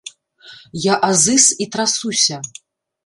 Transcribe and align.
Я 0.91 0.95
азыз 1.09 1.45
і 1.67 1.71
трасуся. 1.77 2.37